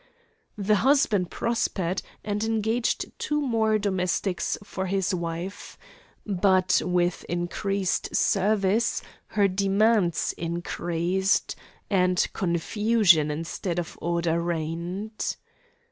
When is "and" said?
2.23-2.43, 11.91-12.27